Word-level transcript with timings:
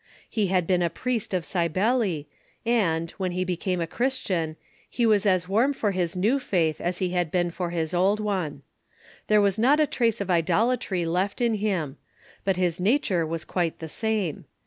He 0.27 0.47
had 0.47 0.65
been 0.65 0.81
a 0.81 0.89
priest 0.89 1.31
of 1.31 1.45
Cybele, 1.45 2.25
and, 2.65 3.13
Avhen 3.19 3.33
he 3.33 3.43
be 3.43 3.55
came 3.55 3.79
a 3.79 3.85
Christian, 3.85 4.55
he 4.89 5.05
was 5.05 5.27
as 5.27 5.47
warm 5.47 5.73
for 5.73 5.91
his 5.91 6.15
new 6.15 6.39
faith 6.39 6.81
as 6.81 6.97
he 6.97 7.11
had 7.11 7.29
been 7.29 7.51
for 7.51 7.69
his 7.69 7.93
old 7.93 8.19
one. 8.19 8.63
There 9.27 9.39
was 9.41 9.59
not 9.59 9.79
a 9.79 9.85
trace 9.85 10.19
of 10.19 10.31
idolatry 10.31 11.05
left 11.05 11.39
in 11.39 11.53
him; 11.53 11.97
but 12.43 12.57
his 12.57 12.79
nature 12.79 13.27
was 13.27 13.45
quite 13.45 13.77
the 13.77 13.87
same. 13.87 14.45